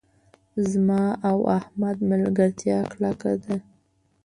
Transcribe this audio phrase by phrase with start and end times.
[0.69, 3.55] زما او احمد ملګرتیا کلکه ده.